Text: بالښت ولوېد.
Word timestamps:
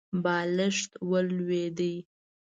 بالښت 0.23 0.91
ولوېد. 1.09 1.79